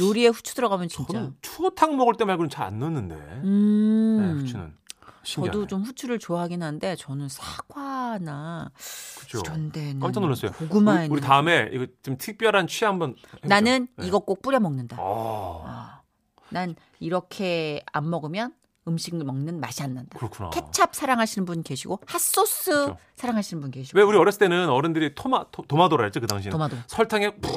요리에 0.00 0.28
후추 0.28 0.54
들어가면 0.54 0.88
진짜. 0.88 1.12
저는 1.12 1.34
추어탕 1.42 1.96
먹을 1.96 2.14
때 2.14 2.24
말고는 2.24 2.48
잘 2.50 2.66
안 2.66 2.78
넣는데. 2.78 3.14
음. 3.16 4.18
네, 4.20 4.40
후추는. 4.42 4.76
신기하네. 5.24 5.52
저도 5.52 5.66
좀 5.66 5.82
후추를 5.82 6.18
좋아하긴 6.18 6.62
한데 6.62 6.96
저는 6.96 7.28
사과나 7.28 8.70
그죠. 9.20 9.40
이런 9.44 9.72
데는 9.72 10.00
깜짝 10.00 10.20
놀랐어요. 10.20 10.52
고구마에 10.52 11.06
우리, 11.06 11.14
우리 11.14 11.20
다음에 11.20 11.70
이거 11.72 11.86
좀 12.02 12.16
특별한 12.18 12.66
취 12.66 12.84
한번. 12.84 13.16
나는 13.42 13.88
네. 13.96 14.06
이거 14.06 14.20
꼭 14.20 14.42
뿌려 14.42 14.60
먹는다. 14.60 14.96
아, 14.98 15.62
아, 15.66 16.00
난 16.50 16.74
이렇게 17.00 17.82
안 17.92 18.08
먹으면 18.10 18.52
음식을 18.86 19.24
먹는 19.24 19.60
맛이 19.60 19.82
안 19.82 19.94
난다. 19.94 20.18
그렇구나. 20.18 20.50
케찹 20.50 20.86
사랑하시는 20.92 21.46
분 21.46 21.62
계시고 21.62 22.00
핫소스 22.06 22.70
그렇죠. 22.70 22.98
사랑하시는 23.16 23.60
분 23.62 23.70
계시고 23.70 23.98
왜 23.98 24.04
우리 24.04 24.18
어렸을 24.18 24.38
때는 24.40 24.68
어른들이 24.68 25.14
토마 25.14 25.46
토, 25.50 25.62
도마도라 25.66 26.04
했죠 26.04 26.20
그 26.20 26.26
당시에는 26.26 26.52
토마토. 26.52 26.76
설탕에 26.86 27.36
푹 27.36 27.50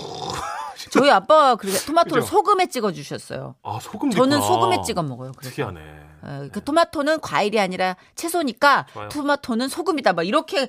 저희 0.90 1.10
아빠가 1.10 1.56
그렇게 1.56 1.78
토마토를 1.86 2.22
그죠? 2.22 2.36
소금에 2.36 2.68
찍어 2.68 2.92
주셨어요. 2.92 3.56
아 3.64 3.80
소금 3.82 4.12
저는. 4.12 4.42
소금에 4.42 4.82
찍어 4.84 5.04
먹어요. 5.04 5.32
그래서. 5.36 5.50
특이하네. 5.50 5.80
어, 6.24 6.48
그 6.52 6.64
토마토는 6.64 7.20
과일이 7.22 7.60
아니라 7.60 7.96
채소니까 8.16 8.88
좋아요. 8.92 9.10
토마토는 9.10 9.68
소금이다. 9.68 10.14
막 10.14 10.24
이렇게 10.24 10.68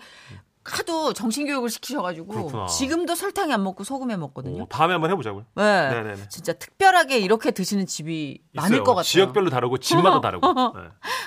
하도 0.65 1.15
정신교육을 1.15 1.71
시키셔가지고 1.71 2.27
그렇구나. 2.27 2.67
지금도 2.67 3.15
설탕에 3.15 3.55
안 3.55 3.63
먹고 3.65 3.85
소금에 3.85 4.17
먹거든요. 4.19 4.65
오, 4.65 4.67
다음에 4.67 4.93
한번 4.93 5.11
해보자고요. 5.11 5.47
네. 5.55 5.63
네네네. 5.89 6.29
진짜 6.29 6.53
특별하게 6.53 7.19
이렇게 7.19 7.51
드시는 7.53 7.87
집이 7.87 8.43
많을 8.53 8.73
있어요. 8.77 8.85
것 8.85 8.91
같아요. 8.93 9.05
지역별로 9.05 9.49
다르고 9.49 9.79
집마다 9.79 10.21
다르고. 10.21 10.47
네. 10.77 10.83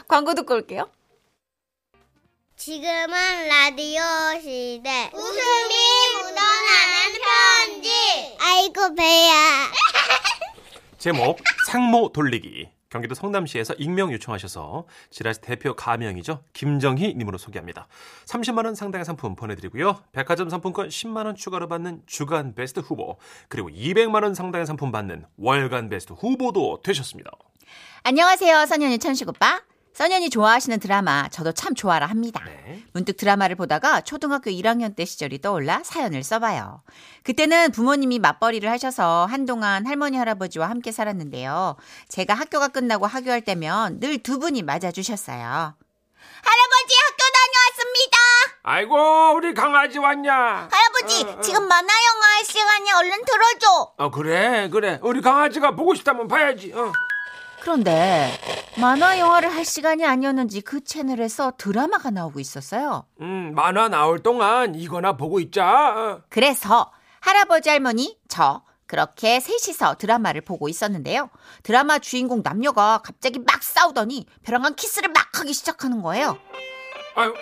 광고 0.08 0.36
듣고 0.36 0.54
올게요. 0.54 0.88
지금은 2.64 3.48
라디오 3.48 4.04
시대. 4.40 5.10
웃음이 5.16 5.74
묻어나는 6.14 7.18
편지. 7.74 7.90
아이고, 8.40 8.94
배야. 8.94 9.34
제목 11.00 11.40
상모 11.66 12.12
돌리기. 12.12 12.70
경기도 12.92 13.16
성남시에서 13.16 13.74
익명 13.80 14.14
요청하셔서 14.14 14.86
지라시 15.10 15.42
대표 15.42 15.76
가명이죠. 15.76 16.44
김정희 16.54 17.16
님으로 17.16 17.40
소개합니다. 17.40 17.88
30만 18.26 18.66
원 18.66 18.76
상당의 18.76 19.06
상품 19.06 19.36
보내드리고요. 19.36 20.04
백화점 20.12 20.52
상품권 20.52 20.90
10만 20.90 21.26
원 21.26 21.36
추가로 21.36 21.68
받는 21.68 22.04
주간 22.06 22.54
베스트 22.54 22.80
후보 22.80 23.18
그리고 23.48 23.70
200만 23.70 24.22
원 24.22 24.36
상당의 24.36 24.68
상품 24.68 24.92
받는 24.92 25.26
월간 25.38 25.90
베스트 25.90 26.14
후보도 26.14 26.82
되셨습니다. 26.84 27.32
안녕하세요, 28.04 28.68
선현이 28.68 29.00
천식 29.00 29.30
오빠. 29.30 29.62
선현이 29.94 30.30
좋아하시는 30.30 30.80
드라마 30.80 31.28
저도 31.30 31.52
참 31.52 31.76
좋아라 31.76 32.06
합니다. 32.08 32.42
네. 32.46 32.82
문득 32.94 33.18
드라마를 33.18 33.56
보다가 33.56 34.02
초등학교 34.02 34.50
1학년 34.50 34.96
때 34.96 35.04
시절이 35.06 35.42
떠올라 35.42 35.82
사연을 35.84 36.24
써봐요. 36.24 36.82
그때는 37.24 37.72
부모님이 37.72 38.20
맞벌이를 38.20 38.70
하셔서 38.72 39.26
한동안 39.30 39.86
할머니 39.86 40.18
할아버지와 40.18 40.70
함께 40.70 40.92
살았는데요. 40.92 41.76
제가 42.08 42.34
학교가 42.34 42.70
끝나고 42.70 43.06
하교할 43.06 43.42
때면 43.42 44.00
늘 44.00 44.22
두 44.22 44.38
분이 44.40 44.62
맞아주셨어요. 44.64 45.40
할아버지 45.40 46.96
학교 47.04 47.24
다녀왔습니다. 47.34 48.18
아이고 48.64 49.36
우리 49.36 49.54
강아지 49.54 49.98
왔냐? 50.00 50.32
할아버지, 50.72 51.26
지금 51.42 51.68
만화 51.68 51.88
영화 51.88 52.28
할 52.36 52.46
시간이 52.46 52.92
얼른 52.92 53.26
들어줘. 53.26 53.94
어 53.98 54.12
그래 54.12 54.70
그래 54.70 55.00
우리 55.02 55.22
강아지가 55.22 55.76
보고 55.76 55.94
싶다면 55.96 56.28
봐야지. 56.28 56.72
어. 56.74 56.92
그런데 57.62 58.32
만화 58.80 59.20
영화를 59.20 59.54
할 59.54 59.64
시간이 59.64 60.04
아니었는지 60.04 60.62
그 60.62 60.84
채널에서 60.84 61.54
드라마가 61.58 62.10
나오고 62.10 62.40
있었어요. 62.40 63.06
음 63.22 63.54
만화 63.56 63.88
나올 63.88 64.20
동안 64.20 64.74
이거나 64.74 65.16
보고 65.16 65.40
있자. 65.40 65.64
어. 65.96 66.22
그래서 66.30 66.92
할아버지 67.20 67.70
할머니 67.70 68.18
저 68.28 68.64
그렇게 68.88 69.40
셋이서 69.40 69.96
드라마를 69.96 70.42
보고 70.42 70.68
있었는데요. 70.68 71.30
드라마 71.64 72.00
주인공 72.00 72.42
남녀가 72.44 73.02
갑자기 73.04 73.40
막 73.40 73.62
싸우더니 73.62 74.26
벼랑한 74.44 74.76
키스를 74.76 75.10
막 75.10 75.40
하기 75.40 75.54
시작하는 75.54 76.02
거예요. 76.02 76.38
아유 77.16 77.34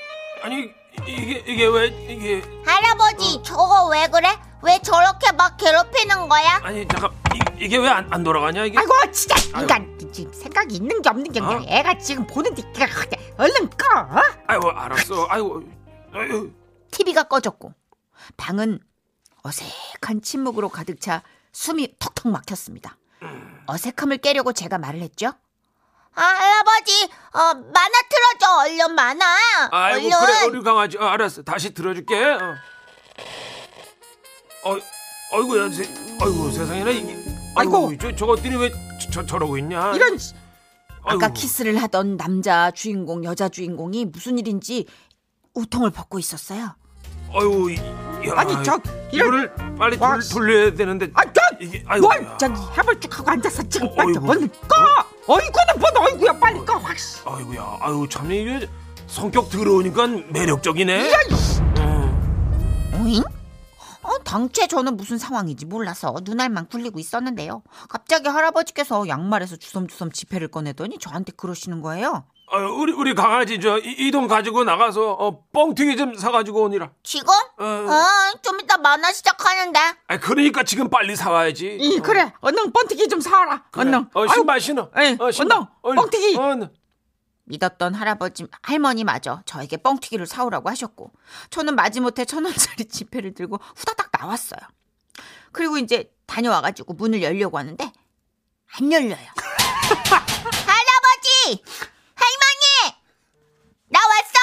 아니 0.43 0.69
이게 1.07 1.43
이게 1.47 1.65
왜 1.67 1.87
이게 1.87 2.41
할아버지, 2.65 3.41
저거 3.43 3.87
왜 3.89 4.07
그래? 4.07 4.27
왜 4.61 4.79
저렇게 4.81 5.31
막 5.33 5.55
괴롭히는 5.57 6.27
거야? 6.29 6.59
아니 6.63 6.87
잠깐 6.87 7.11
이, 7.33 7.63
이게 7.65 7.77
왜 7.77 7.87
안 7.87 8.07
안 8.11 8.23
돌아가냐 8.23 8.65
이게? 8.65 8.77
아이고 8.77 8.93
진짜. 9.11 9.35
인간 9.59 9.97
지금 10.11 10.33
생각이 10.33 10.75
있는 10.75 11.01
게 11.01 11.09
없는 11.09 11.31
게 11.31 11.39
어? 11.39 11.61
애가 11.67 11.97
지금 11.99 12.25
보는 12.27 12.53
데 12.55 12.63
얼른 13.37 13.69
꺼. 13.69 13.85
아이고 14.47 14.71
알았어. 14.71 15.27
아이고 15.29 15.63
아유 16.13 16.51
TV가 16.91 17.23
꺼졌고 17.23 17.73
방은 18.37 18.79
어색한 19.43 20.21
침묵으로 20.21 20.69
가득 20.69 20.99
차 20.99 21.23
숨이 21.53 21.95
턱턱 21.99 22.27
막혔습니다. 22.31 22.97
어색함을 23.67 24.17
깨려고 24.17 24.51
제가 24.53 24.77
말을 24.77 25.01
했죠. 25.01 25.31
아, 26.15 26.21
할아버지, 26.21 27.09
어, 27.33 27.39
만화 27.53 27.91
틀어줘. 28.09 28.57
얼른 28.65 28.95
만화. 28.95 29.25
아이고 29.71 30.07
얼른. 30.07 30.25
그래 30.25 30.43
우리 30.47 30.63
강아지 30.63 30.97
어, 30.97 31.05
알았어 31.05 31.43
다시 31.43 31.73
들어줄게. 31.73 32.15
어. 32.23 32.55
어 34.65 34.77
아이고 35.33 35.57
야 35.59 35.69
세, 35.71 35.83
아이고 36.21 36.51
세상에나 36.51 36.89
이게 36.91 37.13
아이고 37.55 37.87
아이고. 37.87 37.97
저 38.01 38.13
저것들이 38.15 38.57
왜 38.57 38.71
저, 39.11 39.25
저 39.25 39.37
러고 39.37 39.57
있냐? 39.59 39.93
이런 39.95 40.17
아까 41.03 41.25
아이고. 41.27 41.33
키스를 41.33 41.81
하던 41.83 42.17
남자 42.17 42.69
주인공 42.71 43.23
여자 43.23 43.47
주인공이 43.47 44.05
무슨 44.05 44.37
일인지 44.37 44.85
우통을 45.53 45.91
벗고 45.91 46.19
있었어요. 46.19 46.75
아유, 47.33 47.69
이- 47.71 47.77
야, 48.27 48.33
아니, 48.35 48.53
저, 48.63 48.81
이거를 49.13 49.53
빨리 49.77 49.95
와, 49.97 50.13
돌, 50.19 50.29
돌려야 50.29 50.73
되는데 50.73 51.09
아, 51.13 51.23
저, 51.31 51.41
이게 51.61 51.83
아이고, 51.87 52.07
뭘 52.07 52.23
야. 52.25 52.37
저기 52.37 52.59
해볼 52.77 52.99
쭉 52.99 53.19
하고 53.19 53.31
앉아서 53.31 53.63
지금 53.69 53.87
어, 53.87 53.95
빨리. 53.95 54.17
얼른 54.17 54.49
꺼. 54.67 54.75
어이구는 55.31 55.79
뭔 55.79 55.98
어이구야 56.07 56.39
빨리 56.39 56.65
꺼. 56.65 56.77
확. 56.77 56.98
씨. 56.98 57.19
아이고야, 57.24 57.77
아유 57.81 58.07
참 58.09 58.31
이게 58.31 58.67
성격 59.05 59.50
더러우니까 59.51 60.07
매력적이네. 60.29 61.12
어. 61.79 63.00
오잉? 63.00 63.24
어, 64.01 64.17
당최 64.24 64.65
저는 64.67 64.98
무슨 64.98 65.19
상황인지 65.19 65.65
몰라서 65.67 66.15
눈알만 66.24 66.67
굴리고 66.69 67.00
있었는데요. 67.00 67.62
갑자기 67.89 68.27
할아버지께서 68.27 69.07
양말에서 69.07 69.57
주섬주섬 69.57 70.12
지폐를 70.13 70.48
꺼내더니 70.48 70.98
저한테 70.98 71.31
그러시는 71.38 71.81
거예요. 71.81 72.24
어, 72.51 72.57
우리 72.57 72.91
우리 72.93 73.13
강아지 73.13 73.59
저 73.59 73.77
이 73.79 74.11
돈 74.11 74.27
가지고 74.27 74.63
나가서 74.63 75.11
어, 75.13 75.43
뻥튀기 75.53 75.95
좀 75.97 76.15
사가지고 76.15 76.63
오니라. 76.63 76.89
지금? 77.03 77.29
어. 77.57 77.63
어, 77.63 78.39
좀 78.41 78.59
이따 78.59 78.77
만화 78.77 79.11
시작하는데. 79.11 79.79
아 80.07 80.17
그러니까 80.19 80.63
지금 80.63 80.89
빨리 80.89 81.15
사와야지. 81.15 81.77
이 81.79 81.99
그래 81.99 82.33
얼른 82.41 82.71
번뜩이 82.73 83.07
좀 83.07 83.21
사와라 83.21 83.65
얼른 83.75 84.09
어 84.13 84.27
신발 84.27 84.59
신어. 84.59 84.89
에이, 84.97 85.17
어, 85.19 85.29
신발. 85.31 85.67
얼른, 85.83 86.01
뻥튀기. 86.03 86.37
어, 86.37 86.41
어. 86.53 86.69
믿었던 87.45 87.93
할아버지 87.95 88.45
할머니마저 88.63 89.41
저에게 89.45 89.77
뻥튀기를 89.77 90.25
사오라고 90.27 90.69
하셨고 90.69 91.11
저는 91.49 91.75
마지못해 91.75 92.25
천 92.25 92.45
원짜리 92.45 92.85
지폐를 92.89 93.33
들고 93.33 93.59
후다닥 93.75 94.09
나왔어요. 94.19 94.59
그리고 95.51 95.77
이제 95.79 96.11
다녀와가지고 96.27 96.93
문을 96.93 97.21
열려고 97.23 97.57
하는데 97.57 97.91
안 98.79 98.91
열려요. 98.91 99.17
할아버지! 99.89 101.63
할머니! 102.13 102.95
나 103.87 103.99
왔어! 103.99 104.37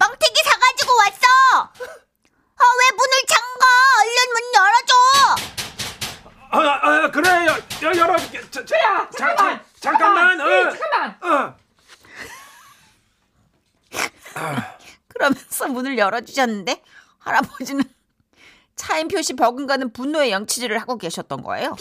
뻥튀기 0.00 0.42
사가지고 0.44 0.92
왔어! 0.96 1.26
아, 1.62 2.64
왜 2.80 2.96
문을 2.96 3.12
잠가! 3.28 3.64
얼른 4.00 4.18
문 4.32 4.36
열어줘! 4.56 4.92
아, 6.50 6.58
아 6.82 7.10
그래 7.10 7.28
여, 7.46 7.52
여, 7.82 7.96
열어줄게. 7.96 8.50
자, 8.50 8.64
자, 8.64 9.08
잠깐만. 9.16 9.64
잠깐만. 9.80 10.40
어. 10.40 10.50
예, 10.50 10.62
잠깐만 10.70 11.18
어. 11.22 11.54
그러면서 15.08 15.63
문을 15.74 15.98
열어주셨는데 15.98 16.82
할아버지는 17.18 17.84
차인 18.76 19.08
표시 19.08 19.34
버금가는 19.34 19.92
분노의 19.92 20.30
영치질을 20.30 20.78
하고 20.78 20.96
계셨던 20.96 21.42
거예요. 21.42 21.76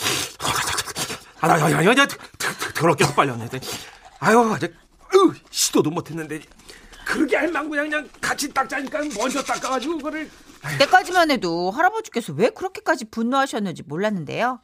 아, 1.41 1.50
야, 1.50 1.71
야, 1.71 1.85
야, 1.85 1.89
야, 1.89 2.07
더럽게 2.75 3.05
빨렸네. 3.15 3.50
아유, 4.19 4.39
아직 4.53 4.73
으, 5.15 5.33
시도도 5.50 5.89
못했는데 5.89 6.41
그렇게 7.05 7.35
할망구 7.35 7.69
그냥, 7.71 7.89
그냥 7.89 8.09
같이 8.21 8.53
닦자니까 8.53 9.00
먼저 9.17 9.41
닦아가지고 9.41 9.97
그거를. 9.97 10.29
그때까지만 10.62 11.31
해도 11.31 11.71
할아버지께서 11.71 12.33
왜 12.33 12.50
그렇게까지 12.50 13.05
분노하셨는지 13.05 13.83
몰랐는데요. 13.83 14.62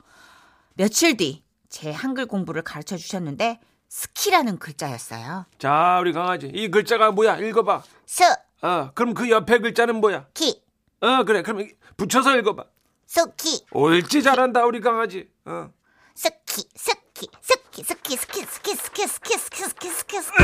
며칠 0.76 1.18
뒤 1.18 1.44
제 1.70 1.92
한글 1.92 2.26
공부를 2.26 2.64
가르쳐 2.64 2.98
주셨는데 2.98 3.60
스키라는 3.88 4.58
글자였어요. 4.58 5.46
자, 5.60 5.98
우리 6.02 6.12
강아지 6.14 6.48
이 6.54 6.70
글자가 6.70 7.12
뭐야? 7.12 7.38
읽어봐. 7.38 7.84
스, 8.06 8.24
어, 8.62 8.92
그럼 8.94 9.14
그 9.14 9.30
옆에 9.30 9.60
글자는 9.60 10.02
뭐야? 10.02 10.28
키, 10.34 10.62
어, 11.02 11.24
그래. 11.24 11.42
그럼 11.42 11.68
붙여서 11.98 12.38
읽어봐. 12.38 12.64
수키, 13.06 13.66
옳지 13.72 14.22
잘한다 14.22 14.66
우리 14.66 14.82
강아지. 14.82 15.30
어. 15.46 15.70
스키, 16.14 16.68
스키, 16.76 17.28
스키, 17.42 17.84
스키, 17.84 18.16
스키, 18.16 18.46
스키, 18.46 18.76
스키, 18.76 19.08
스키, 19.08 19.38
스키, 19.38 19.64
스키, 19.64 19.90
스키, 19.90 20.22
스키. 20.22 20.44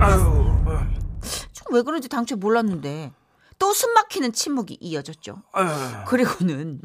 아유, 0.00 0.20
어, 0.66 0.86
전왜 1.52 1.82
그런지 1.82 2.08
당초에 2.08 2.36
몰랐는데 2.36 3.12
또 3.58 3.72
숨막히는 3.72 4.32
침묵이 4.32 4.78
이어졌죠. 4.80 5.42
그리고는 6.06 6.80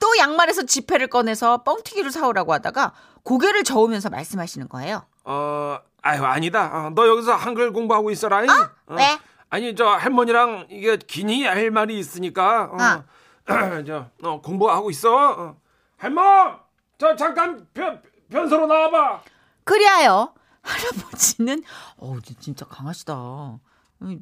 또 0.00 0.16
양말에서 0.18 0.62
지폐를 0.64 1.08
꺼내서 1.08 1.62
뻥튀기를 1.64 2.10
사오라고 2.10 2.52
하다가 2.52 2.92
고개를 3.22 3.64
저으면서 3.64 4.10
말씀하시는 4.10 4.68
거예요. 4.68 5.06
어, 5.24 5.78
아유 6.02 6.24
아니다. 6.24 6.70
어, 6.86 6.90
너 6.94 7.06
여기서 7.08 7.34
한글 7.34 7.72
공부하고 7.72 8.10
있어라. 8.10 8.40
어? 8.42 8.70
왜? 8.88 9.18
아니 9.54 9.72
저 9.76 9.86
할머니랑 9.86 10.66
이게 10.68 10.96
기니 10.96 11.44
할 11.44 11.70
말이 11.70 11.96
있으니까. 11.96 12.64
어. 12.72 13.04
저 13.86 14.10
어, 14.24 14.40
공부하고 14.40 14.90
있어. 14.90 15.14
어. 15.30 15.56
할머, 15.96 16.58
저 16.98 17.14
잠깐 17.14 17.64
변 17.72 18.02
변소로 18.30 18.66
나와봐. 18.66 19.22
그리하여 19.62 20.34
할아버지는 20.60 21.62
어 21.98 22.16
진짜 22.40 22.64
강하시다. 22.64 23.14
어, 23.14 23.60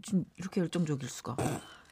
좀 0.03 0.25
이렇게 0.37 0.61
열정적일 0.61 1.09
수가. 1.09 1.37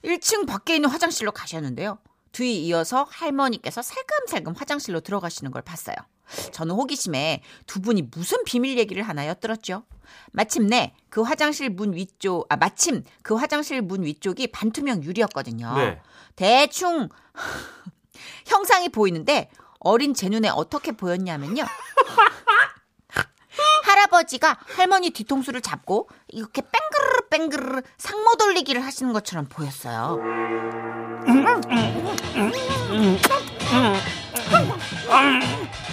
1층 0.04 0.46
밖에 0.46 0.74
있는 0.74 0.90
화장실로 0.90 1.32
가셨는데요. 1.32 1.96
뒤 2.32 2.62
이어서 2.66 3.06
할머니께서 3.08 3.80
살금살금 3.80 4.52
화장실로 4.52 5.00
들어가시는 5.00 5.50
걸 5.50 5.62
봤어요. 5.62 5.96
저는 6.52 6.74
호기심에 6.74 7.42
두 7.66 7.80
분이 7.80 8.08
무슨 8.14 8.44
비밀 8.44 8.78
얘기를 8.78 9.02
하나 9.02 9.26
엿들었죠. 9.26 9.84
마침내 10.32 10.94
그 11.08 11.22
화장실 11.22 11.70
문 11.70 11.94
위쪽, 11.94 12.46
아, 12.48 12.56
마침 12.56 13.02
그 13.22 13.34
화장실 13.34 13.82
문 13.82 14.04
위쪽이 14.04 14.48
반투명 14.48 15.02
유리였거든요. 15.02 15.74
네. 15.76 16.00
대충 16.36 17.08
형상이 18.46 18.88
보이는데 18.88 19.50
어린 19.80 20.14
제 20.14 20.28
눈에 20.28 20.48
어떻게 20.48 20.92
보였냐면요. 20.92 21.64
할아버지가 23.82 24.58
할머니 24.76 25.10
뒤통수를 25.10 25.60
잡고 25.60 26.08
이렇게 26.28 26.62
뺑그르르 26.62 27.28
뺑그르르 27.28 27.82
상모 27.98 28.36
돌리기를 28.36 28.84
하시는 28.84 29.12
것처럼 29.12 29.46
보였어요. 29.46 30.18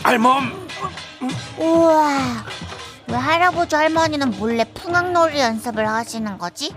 할멈, 0.04 0.68
우와, 1.60 2.46
왜 3.08 3.16
할아버지 3.16 3.76
할머니는 3.76 4.32
몰래 4.38 4.64
풍악놀이 4.74 5.40
연습을 5.40 5.88
하시는 5.88 6.38
거지? 6.38 6.74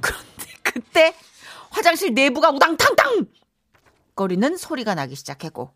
그런데 0.00 0.46
그때 0.62 1.14
화장실 1.70 2.14
내부가 2.14 2.50
우당탕탕 2.50 3.26
거리는 4.14 4.56
소리가 4.56 4.94
나기 4.94 5.14
시작했고 5.14 5.72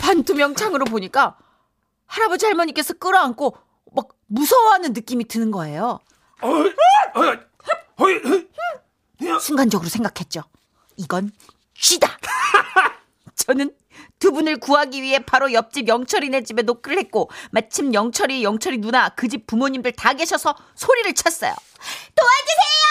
반투명 0.00 0.54
창으로 0.54 0.84
보니까 0.86 1.36
할아버지 2.06 2.46
할머니께서 2.46 2.94
끌어안고 2.94 3.56
막 3.92 4.08
무서워하는 4.26 4.92
느낌이 4.92 5.24
드는 5.24 5.50
거예요. 5.50 6.00
순간적으로 9.40 9.88
생각했죠. 9.88 10.42
이건 10.96 11.30
쥐다. 11.74 12.08
저는 13.46 13.74
두 14.18 14.32
분을 14.32 14.58
구하기 14.60 15.02
위해 15.02 15.18
바로 15.24 15.52
옆집 15.52 15.88
영철이네 15.88 16.42
집에 16.44 16.62
노크를 16.62 16.98
했고 16.98 17.30
마침 17.50 17.94
영철이 17.94 18.44
영철이 18.44 18.78
누나 18.78 19.08
그 19.10 19.28
집 19.30 19.46
부모님들 19.46 19.92
다 19.92 20.12
계셔서 20.12 20.54
소리를 20.74 21.12
쳤어요. 21.14 21.54
도와주세요! 22.14 22.82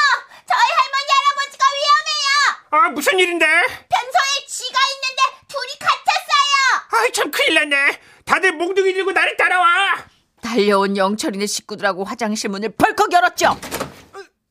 저희 0.48 0.70
할머니 0.80 1.10
할아버지가 1.20 1.66
위험해요! 1.76 2.88
아 2.88 2.90
무슨 2.92 3.20
일인데? 3.20 3.46
변소에 3.46 4.48
쥐가 4.48 4.80
있는데 4.96 5.22
둘이 5.48 5.80
갇혔어요! 5.80 7.04
아이 7.04 7.12
참 7.12 7.30
큰일 7.32 7.54
났네. 7.56 8.00
다들 8.26 8.54
몽둥이 8.54 8.94
들고 8.94 9.12
나를 9.12 9.36
따라와. 9.38 10.06
달려온 10.42 10.96
영철이네 10.98 11.46
식구들하고 11.46 12.06
화장실 12.06 12.50
문을 12.50 12.70
벌컥 12.78 13.12
열었죠. 13.12 13.60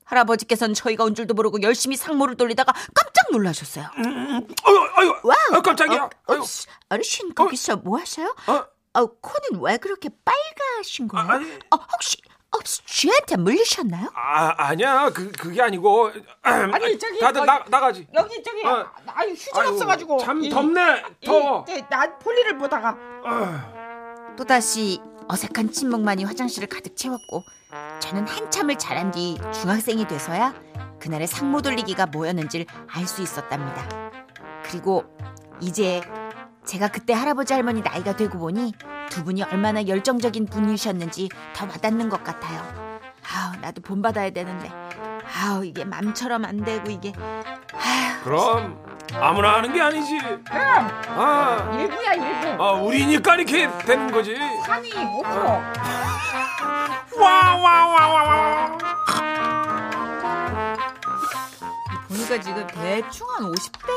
할아버지께서는 0.08 0.74
저희가 0.74 1.04
온 1.04 1.14
줄도 1.14 1.34
모르고 1.34 1.62
열심히 1.62 1.96
상모를 1.96 2.36
돌리다가 2.36 2.72
깜짝 2.72 3.30
놀라셨어요. 3.30 3.86
아유, 3.94 4.88
아유, 4.96 5.14
아, 5.52 5.60
깜짝이야. 5.60 6.02
어, 6.26 6.34
어, 6.34 6.42
어르신 6.88 7.34
거기서 7.34 7.76
뭐 7.76 7.98
하세요? 7.98 8.34
어? 8.46 8.64
어, 8.94 9.06
코는 9.06 9.62
왜 9.62 9.76
그렇게 9.76 10.08
빨가신 10.24 11.08
거예요? 11.08 11.28
아, 11.28 11.32
아니. 11.34 11.44
어, 11.70 11.76
혹시 11.92 12.16
혹시 12.56 12.82
쥐한테 12.86 13.36
물리셨나요? 13.36 14.08
아 14.14 14.54
아니야 14.56 15.10
그 15.10 15.30
그게 15.32 15.60
아니고 15.60 16.10
아니, 16.42 16.98
저기, 16.98 17.20
다들 17.20 17.42
어, 17.42 17.44
나 17.44 17.62
나가지. 17.68 18.06
여기 18.14 18.42
저기 18.42 18.64
어. 18.66 18.90
아유 19.08 19.32
휴지 19.32 19.50
아유, 19.54 19.68
없어가지고 19.68 20.18
참 20.20 20.42
이- 20.42 20.48
덥네. 20.48 21.02
네, 21.66 21.86
나 21.90 22.18
볼일을 22.18 22.56
보다가 22.56 22.96
또다시 24.38 24.98
어색한 25.28 25.72
침묵만이 25.72 26.24
화장실을 26.24 26.68
가득 26.68 26.96
채웠고 26.96 27.44
저는 28.00 28.26
한참을 28.26 28.76
자란 28.78 29.10
뒤 29.10 29.38
중학생이 29.52 30.06
돼서야 30.06 30.54
그날의 31.00 31.26
상모 31.26 31.62
돌리기가 31.62 32.06
뭐였는지를 32.06 32.66
알 32.92 33.06
수 33.06 33.22
있었답니다. 33.22 33.82
그리고 34.64 35.04
이제 35.60 36.00
제가 36.64 36.88
그때 36.88 37.12
할아버지 37.14 37.54
할머니 37.54 37.80
나이가 37.80 38.14
되고 38.16 38.38
보니 38.38 38.72
두 39.10 39.24
분이 39.24 39.42
얼마나 39.44 39.86
열정적인 39.86 40.46
분이셨는지 40.46 41.28
더 41.54 41.66
와닿는 41.66 42.08
것 42.08 42.22
같아요. 42.22 42.60
아우 43.32 43.56
나도 43.60 43.80
본받아야 43.82 44.30
되는데 44.30 44.70
아우 45.40 45.64
이게 45.64 45.84
맘처럼 45.84 46.44
안 46.44 46.62
되고 46.64 46.90
이게 46.90 47.12
아휴 47.72 48.24
그럼 48.24 48.84
아무나 49.14 49.54
하는 49.56 49.72
게 49.72 49.80
아니지. 49.80 50.18
그럼 50.18 50.44
아, 51.08 51.76
일부야 51.78 52.12
일부 52.14 52.62
아 52.62 52.72
우리니까 52.72 53.36
이렇게 53.36 53.68
되는 53.78 54.10
거지. 54.10 54.36
산이 54.66 54.90
5% 54.90 55.24
와와와와와. 57.18 58.78
보니까 62.08 62.40
지금 62.40 62.66
대충 62.66 63.26
한 63.30 63.50
50대 63.52 63.88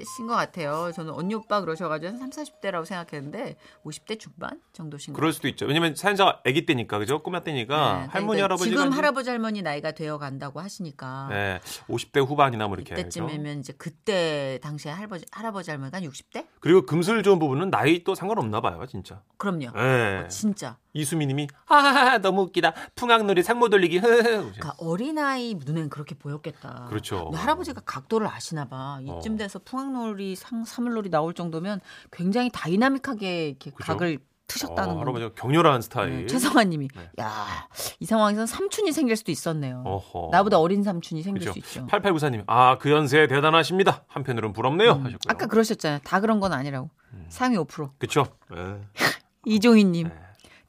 50대신 0.00 0.26
것 0.28 0.34
같아요. 0.34 0.90
저는 0.94 1.12
언니 1.12 1.34
오빠 1.34 1.60
그러셔가지고 1.60 2.12
한 2.12 2.18
3, 2.18 2.30
40대라고 2.30 2.84
생각했는데 2.86 3.56
50대 3.84 4.18
중반 4.18 4.60
정도신 4.72 5.12
것 5.12 5.18
그럴 5.18 5.32
수도 5.32 5.48
있죠. 5.48 5.66
왜냐면 5.66 5.94
사연자가 5.94 6.40
아기 6.46 6.64
때니까 6.64 6.98
그죠? 6.98 7.22
꼬마 7.22 7.40
때니까. 7.40 7.74
네, 7.76 8.06
할머니 8.06 8.38
그러니까 8.40 8.44
할아버지가 8.44 8.70
지금 8.76 8.86
이제- 8.88 8.96
할아버지 8.96 9.30
할머니 9.30 9.62
나이가 9.62 9.90
되어 9.92 10.16
간다고 10.18 10.60
하시니까 10.60 11.26
네, 11.30 11.60
50대 11.88 12.24
후반이나 12.26 12.68
뭐 12.68 12.76
이렇게. 12.76 12.94
그죠? 12.94 13.06
이때쯤이면 13.24 13.60
이제 13.60 13.74
그때 13.76 14.58
당시에 14.62 14.92
할아버지 14.92 15.26
할아버지 15.30 15.70
할머니가 15.70 15.98
한 15.98 16.04
60대? 16.04 16.46
그리고 16.60 16.86
금슬 16.86 17.22
좋은 17.22 17.38
부분은 17.38 17.70
나이 17.70 18.02
또 18.04 18.14
상관없나 18.14 18.60
봐요, 18.60 18.84
진짜. 18.88 19.22
그럼요. 19.38 19.70
네. 19.74 20.22
어, 20.24 20.28
진짜. 20.28 20.78
이수미님이 20.92 21.48
하하하 21.66 22.18
너무 22.18 22.42
웃기다. 22.42 22.72
풍악놀이 22.94 23.42
상모 23.42 23.68
돌리기. 23.68 24.00
그러니까 24.00 24.74
어린아이 24.78 25.54
눈엔 25.64 25.88
그렇게 25.88 26.14
보였겠다. 26.14 26.86
그렇죠. 26.88 27.30
할아버지가 27.34 27.82
각도를 27.84 28.26
아시나 28.26 28.66
봐. 28.66 28.98
이쯤 29.02 29.34
어. 29.34 29.36
돼서 29.36 29.58
풍악놀이, 29.60 30.34
상, 30.36 30.64
사물놀이 30.64 31.10
나올 31.10 31.34
정도면 31.34 31.80
굉장히 32.10 32.50
다이나믹하게 32.52 33.48
이렇게 33.48 33.70
그죠? 33.70 33.92
각을 33.92 34.18
트셨다는 34.48 34.90
어, 34.90 34.94
거. 34.94 35.00
할아버지가 35.02 35.34
격렬한 35.34 35.80
스타일. 35.80 36.22
네, 36.22 36.26
최성아님이 36.26 36.88
네. 36.88 37.10
야, 37.20 37.68
이 38.00 38.04
상황에선 38.04 38.46
삼촌이 38.46 38.90
생길 38.90 39.16
수도 39.16 39.30
있었네요. 39.30 39.84
어허. 39.86 40.30
나보다 40.32 40.58
어린 40.58 40.82
삼촌이 40.82 41.22
생길 41.22 41.40
그죠. 41.40 41.52
수 41.52 41.58
있죠. 41.60 41.86
8894님, 41.86 42.42
아, 42.48 42.76
그 42.78 42.90
연세 42.90 43.28
대단하십니다. 43.28 44.02
한편으로는 44.08 44.52
부럽네요. 44.52 44.90
하셨고요. 44.90 45.12
음, 45.14 45.30
아까 45.30 45.46
그러셨잖아요. 45.46 46.00
다 46.02 46.18
그런 46.18 46.40
건 46.40 46.52
아니라고. 46.52 46.90
상위 47.28 47.56
5%. 47.58 47.92
그쵸. 47.98 48.26
네. 48.50 48.80
이종희님, 49.46 50.08
네. 50.08 50.14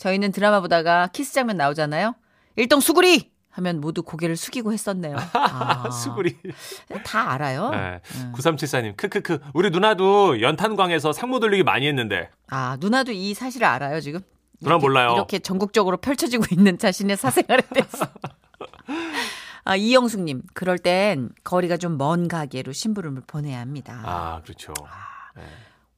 저희는 0.02 0.32
드라마 0.32 0.62
보다가 0.62 1.08
키스 1.14 1.32
장면 1.32 1.58
나오잖아요. 1.58 2.16
일동 2.56 2.80
수구리 2.80 3.30
하면 3.52 3.80
모두 3.80 4.02
고개를 4.02 4.36
숙이고 4.36 4.74
했었네요. 4.74 5.16
아, 5.34 5.92
수구리. 5.92 6.36
다 7.06 7.32
알아요. 7.34 7.70
네. 7.70 8.02
9374님, 8.34 8.98
크크크. 8.98 9.40
우리 9.54 9.70
누나도 9.70 10.42
연탄광에서 10.42 11.14
상모 11.14 11.40
돌리기 11.40 11.62
많이 11.64 11.88
했는데. 11.88 12.32
아, 12.50 12.78
누나도 12.80 13.12
이 13.12 13.36
사실을 13.36 13.68
알아요, 13.68 14.02
지금? 14.02 14.22
누나 14.60 14.76
이렇게- 14.76 14.82
몰라요. 14.88 15.14
이렇게 15.14 15.38
전국적으로 15.38 15.98
펼쳐지고 15.98 16.46
있는 16.52 16.80
자신의 16.80 17.16
사생활에 17.18 17.62
대해서. 17.72 18.08
아, 19.66 19.76
이영숙님, 19.76 20.42
그럴 20.56 20.80
땐 20.80 21.30
거리가 21.44 21.78
좀 21.78 21.98
먼 22.00 22.28
가게로 22.28 22.72
심부름을 22.72 23.22
보내야 23.28 23.60
합니다. 23.60 24.02
아, 24.04 24.42
그렇죠. 24.44 24.74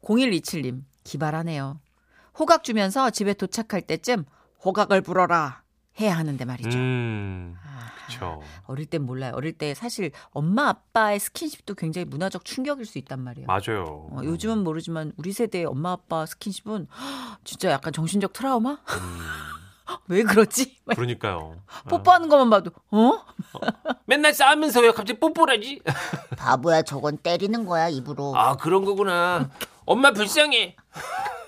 0127님, 0.04 0.82
기발하네요. 1.06 1.80
호각 2.38 2.63
주면서 2.63 3.10
집에 3.10 3.34
도착할 3.34 3.82
때쯤 3.82 4.26
호각을 4.63 5.02
불어라 5.02 5.63
해야 6.00 6.17
하는데 6.17 6.43
말이죠. 6.43 6.78
음, 6.78 7.56
아, 7.63 7.91
그렇죠. 8.08 8.41
어릴 8.65 8.88
땐 8.88 9.04
몰라요. 9.04 9.34
어릴 9.36 9.54
때 9.58 9.74
사실 9.76 10.12
엄마 10.32 10.69
아빠의 10.69 11.19
스킨십도 11.19 11.76
굉장히 11.76 12.06
문화적 12.06 12.46
충격일 12.46 12.86
수 12.86 12.98
있단 12.98 13.19
말이에요. 13.22 13.46
맞아요. 13.48 14.10
어, 14.12 14.22
요즘은 14.24 14.63
모르지만 14.63 15.13
우리 15.17 15.32
세대의 15.32 15.65
엄마 15.65 15.91
아빠 15.91 16.26
스킨십은 16.26 16.88
진짜 17.43 17.69
약간 17.69 17.93
정신적 17.93 18.34
트라우마? 18.34 18.72
음, 18.72 18.78
왜 20.08 20.24
그러지? 20.24 20.78
막 20.86 20.96
그러니까요. 20.96 21.62
뽀뽀하는 21.89 22.28
것만 22.30 22.50
봐도 22.50 22.72
어? 22.89 23.24
맨날 24.06 24.34
싸우면서 24.34 24.82
왜 24.82 24.91
갑자기 24.91 25.19
뽀뽀라지? 25.19 25.82
바보야, 26.38 26.82
저건 26.82 27.17
때리는 27.17 27.65
거야, 27.65 27.89
입으로. 27.89 28.36
아, 28.36 28.56
그런 28.56 28.84
거구나. 28.84 29.52
엄마 29.86 30.12
불쌍해. 30.12 30.76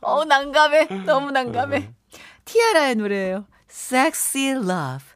어 0.00 0.24
난감해. 0.24 0.86
너무 1.04 1.30
난감해. 1.30 1.92
티아라의 2.44 2.94
노래예요. 2.96 3.46
Sexy 3.68 4.50
Love. 4.50 5.15